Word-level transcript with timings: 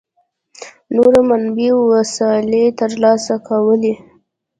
نورو 0.95 1.19
منابعو 1.29 1.79
وسلې 1.93 2.63
ترلاسه 2.79 3.33
کولې. 3.47 3.93